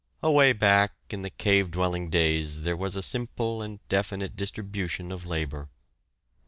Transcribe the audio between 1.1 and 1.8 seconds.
in the cave